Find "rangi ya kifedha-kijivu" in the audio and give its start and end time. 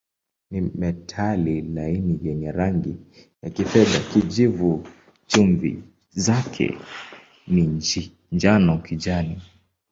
2.51-4.87